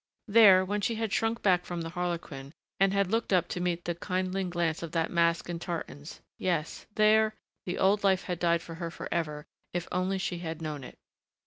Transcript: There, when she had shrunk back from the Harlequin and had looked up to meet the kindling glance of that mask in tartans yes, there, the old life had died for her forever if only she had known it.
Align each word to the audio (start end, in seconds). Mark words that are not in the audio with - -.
There, 0.27 0.65
when 0.65 0.81
she 0.81 0.95
had 0.95 1.13
shrunk 1.13 1.43
back 1.43 1.63
from 1.63 1.81
the 1.81 1.89
Harlequin 1.91 2.53
and 2.79 2.91
had 2.91 3.11
looked 3.11 3.31
up 3.31 3.47
to 3.49 3.59
meet 3.61 3.85
the 3.85 3.93
kindling 3.93 4.49
glance 4.49 4.81
of 4.81 4.93
that 4.93 5.11
mask 5.11 5.47
in 5.47 5.59
tartans 5.59 6.21
yes, 6.39 6.87
there, 6.95 7.35
the 7.67 7.77
old 7.77 8.03
life 8.03 8.23
had 8.23 8.39
died 8.39 8.63
for 8.63 8.73
her 8.73 8.89
forever 8.89 9.45
if 9.73 9.87
only 9.91 10.17
she 10.17 10.39
had 10.39 10.59
known 10.59 10.83
it. 10.83 10.97